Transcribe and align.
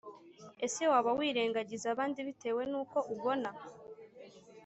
Ese 0.65 0.83
waba 0.91 1.11
wirengagiza 1.19 1.87
abandi 1.93 2.19
bitewe 2.27 2.61
n 2.71 2.73
uko 2.81 2.97
ubona 3.13 3.49